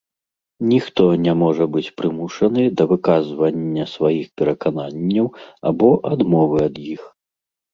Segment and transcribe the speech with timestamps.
[0.69, 5.25] Ніхто не можа быць прымушаны да выказвання сваіх перакананняў
[5.73, 7.01] або адмовы ад іх.